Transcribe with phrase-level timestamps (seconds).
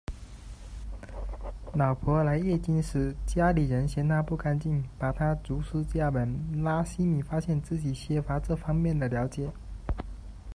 [1.75, 9.47] 老婆来月经时，家里人嫌她不干净，把她逐出家门，拉希米发现自己缺乏这方面的了解。